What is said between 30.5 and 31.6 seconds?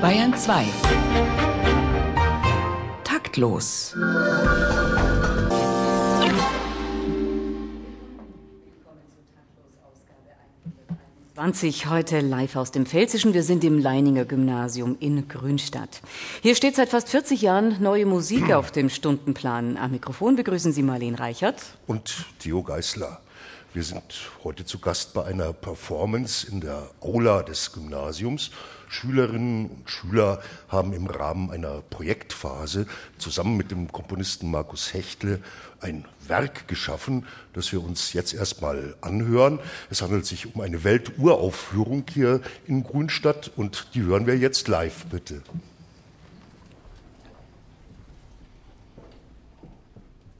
haben im Rahmen